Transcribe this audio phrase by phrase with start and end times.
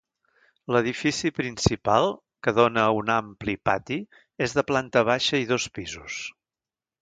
[0.75, 2.09] L'edifici principal,
[2.47, 3.99] que dóna a un ampli pati,
[4.47, 6.19] és de planta baixa i dos pisos.